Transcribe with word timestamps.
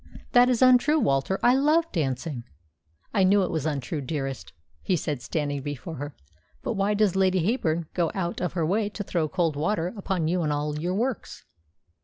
"That 0.31 0.49
is 0.49 0.63
untrue, 0.63 0.99
Walter. 0.99 1.39
I 1.43 1.53
love 1.53 1.85
dancing." 1.91 2.43
"I 3.13 3.23
knew 3.23 3.43
it 3.43 3.51
was 3.51 3.67
untrue, 3.67 4.01
dearest," 4.01 4.51
he 4.81 4.95
said, 4.95 5.21
standing 5.21 5.61
before 5.61 5.97
her. 5.97 6.15
"But 6.63 6.73
why 6.73 6.95
does 6.95 7.15
Lady 7.15 7.45
Heyburn 7.45 7.85
go 7.93 8.09
out 8.15 8.41
of 8.41 8.53
her 8.53 8.65
way 8.65 8.89
to 8.89 9.03
throw 9.03 9.29
cold 9.29 9.55
water 9.55 9.93
upon 9.95 10.27
you 10.27 10.41
and 10.41 10.51
all 10.51 10.79
your 10.79 10.95
works?" 10.95 11.45